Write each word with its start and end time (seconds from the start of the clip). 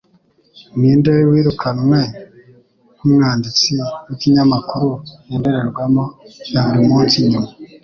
Ninde 0.79 1.13
wirukanwe 1.29 1.99
nk'umwanditsi 2.95 3.73
w'ikinyamakuru 4.05 4.89
Indorerwamo 5.33 6.05
ya 6.51 6.61
buri 6.65 6.83
munsi 6.89 7.15
nyuma 7.29 7.51